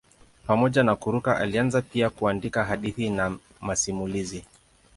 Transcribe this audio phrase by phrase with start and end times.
[0.47, 4.45] Pamoja na kuruka alianza pia kuandika hadithi na masimulizi.